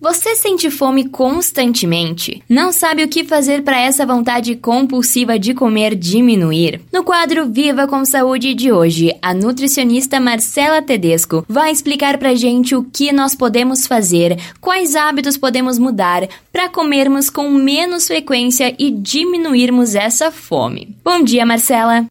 Você 0.00 0.36
sente 0.36 0.70
fome 0.70 1.08
constantemente? 1.08 2.40
Não 2.48 2.70
sabe 2.72 3.02
o 3.02 3.08
que 3.08 3.24
fazer 3.24 3.64
para 3.64 3.80
essa 3.80 4.06
vontade 4.06 4.54
compulsiva 4.54 5.36
de 5.36 5.52
comer 5.52 5.96
diminuir? 5.96 6.80
No 6.92 7.02
quadro 7.02 7.50
Viva 7.50 7.84
com 7.88 8.04
Saúde 8.04 8.54
de 8.54 8.70
hoje, 8.70 9.12
a 9.20 9.34
nutricionista 9.34 10.20
Marcela 10.20 10.80
Tedesco 10.80 11.44
vai 11.48 11.72
explicar 11.72 12.16
pra 12.16 12.36
gente 12.36 12.76
o 12.76 12.84
que 12.84 13.10
nós 13.10 13.34
podemos 13.34 13.88
fazer, 13.88 14.38
quais 14.60 14.94
hábitos 14.94 15.36
podemos 15.36 15.80
mudar 15.80 16.28
para 16.52 16.68
comermos 16.68 17.28
com 17.28 17.50
menos 17.50 18.06
frequência 18.06 18.72
e 18.78 18.92
diminuirmos 18.92 19.96
essa 19.96 20.30
fome. 20.30 20.96
Bom 21.02 21.24
dia, 21.24 21.44
Marcela. 21.44 22.06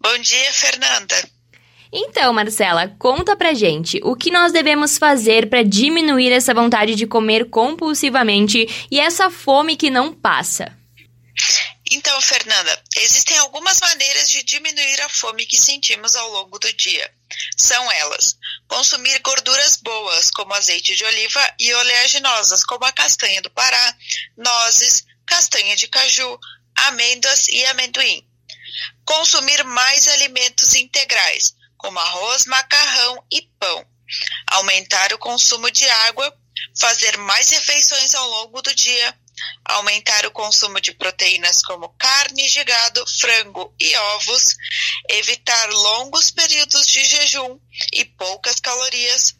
Bom 0.00 0.18
dia, 0.20 0.52
Fernanda. 0.52 1.16
Então, 1.92 2.32
Marcela, 2.32 2.88
conta 2.98 3.36
pra 3.36 3.52
gente 3.52 4.00
o 4.02 4.16
que 4.16 4.30
nós 4.30 4.50
devemos 4.50 4.96
fazer 4.96 5.50
para 5.50 5.62
diminuir 5.62 6.32
essa 6.32 6.54
vontade 6.54 6.94
de 6.94 7.06
comer 7.06 7.50
compulsivamente 7.50 8.66
e 8.90 8.98
essa 8.98 9.28
fome 9.28 9.76
que 9.76 9.90
não 9.90 10.14
passa. 10.14 10.74
Então, 11.90 12.18
Fernanda, 12.22 12.82
existem 12.96 13.36
algumas 13.36 13.78
maneiras 13.78 14.30
de 14.30 14.42
diminuir 14.42 15.02
a 15.02 15.08
fome 15.10 15.44
que 15.44 15.58
sentimos 15.58 16.16
ao 16.16 16.30
longo 16.30 16.58
do 16.58 16.72
dia. 16.72 17.12
São 17.58 17.92
elas: 17.92 18.38
consumir 18.66 19.18
gorduras 19.18 19.76
boas, 19.76 20.30
como 20.30 20.54
azeite 20.54 20.96
de 20.96 21.04
oliva, 21.04 21.54
e 21.58 21.74
oleaginosas, 21.74 22.64
como 22.64 22.86
a 22.86 22.92
castanha 22.92 23.42
do 23.42 23.50
Pará, 23.50 23.96
nozes, 24.38 25.04
castanha 25.26 25.76
de 25.76 25.88
caju, 25.88 26.38
amêndoas 26.74 27.48
e 27.48 27.62
amendoim. 27.66 28.26
Consumir 29.04 29.62
mais 29.64 30.08
alimentos 30.08 30.74
integrais, 30.74 31.54
como 31.82 31.98
arroz, 31.98 32.46
macarrão 32.46 33.24
e 33.30 33.42
pão. 33.58 33.86
Aumentar 34.46 35.12
o 35.12 35.18
consumo 35.18 35.68
de 35.70 35.88
água, 36.06 36.32
fazer 36.78 37.16
mais 37.18 37.50
refeições 37.50 38.14
ao 38.14 38.28
longo 38.28 38.62
do 38.62 38.72
dia, 38.74 39.18
aumentar 39.64 40.24
o 40.26 40.30
consumo 40.30 40.80
de 40.80 40.92
proteínas 40.92 41.60
como 41.62 41.88
carne 41.98 42.48
de 42.48 42.62
gado, 42.62 43.04
frango 43.18 43.74
e 43.80 43.96
ovos, 43.96 44.56
evitar 45.08 45.68
longos 45.70 46.30
períodos 46.30 46.86
de 46.86 47.04
jejum 47.04 47.58
e 47.92 48.04
poucas 48.04 48.60
calorias, 48.60 49.34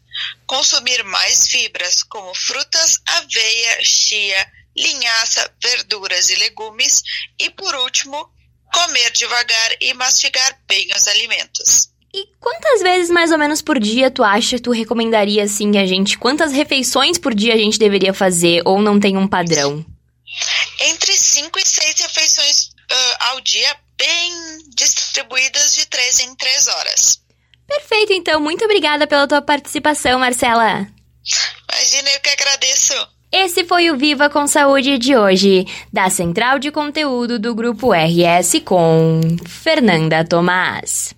consumir 0.44 1.04
mais 1.04 1.46
fibras 1.46 2.02
como 2.02 2.34
frutas, 2.34 2.98
aveia, 3.06 3.84
chia, 3.84 4.52
linhaça, 4.76 5.54
verduras 5.62 6.28
e 6.30 6.36
legumes 6.36 7.02
e, 7.38 7.50
por 7.50 7.74
último, 7.76 8.32
comer 8.74 9.12
devagar 9.12 9.76
e 9.80 9.94
mastigar 9.94 10.58
bem 10.66 10.88
os 10.96 11.06
alimentos. 11.06 11.91
E 12.14 12.28
quantas 12.38 12.82
vezes 12.82 13.10
mais 13.10 13.32
ou 13.32 13.38
menos 13.38 13.62
por 13.62 13.78
dia 13.78 14.10
tu 14.10 14.22
acha 14.22 14.56
que 14.56 14.62
tu 14.62 14.70
recomendaria 14.70 15.44
assim 15.44 15.78
a 15.78 15.86
gente? 15.86 16.18
Quantas 16.18 16.52
refeições 16.52 17.16
por 17.16 17.34
dia 17.34 17.54
a 17.54 17.56
gente 17.56 17.78
deveria 17.78 18.12
fazer 18.12 18.60
ou 18.66 18.82
não 18.82 19.00
tem 19.00 19.16
um 19.16 19.26
padrão? 19.26 19.84
Entre 20.78 21.12
5 21.12 21.58
e 21.58 21.66
6 21.66 22.00
refeições 22.00 22.64
uh, 22.68 23.16
ao 23.30 23.40
dia, 23.40 23.76
bem 23.96 24.32
distribuídas 24.76 25.74
de 25.74 25.86
3 25.86 26.20
em 26.20 26.34
3 26.34 26.68
horas. 26.68 27.22
Perfeito, 27.66 28.12
então. 28.12 28.38
Muito 28.40 28.64
obrigada 28.64 29.06
pela 29.06 29.26
tua 29.26 29.40
participação, 29.40 30.18
Marcela. 30.18 30.86
Imagina, 31.72 32.10
eu 32.10 32.20
que 32.20 32.28
agradeço. 32.28 33.08
Esse 33.32 33.64
foi 33.64 33.90
o 33.90 33.96
Viva 33.96 34.28
com 34.28 34.46
Saúde 34.46 34.98
de 34.98 35.16
hoje, 35.16 35.66
da 35.90 36.10
Central 36.10 36.58
de 36.58 36.70
Conteúdo 36.70 37.38
do 37.38 37.54
Grupo 37.54 37.92
RS 37.94 38.60
com 38.62 39.20
Fernanda 39.46 40.22
Tomás. 40.22 41.14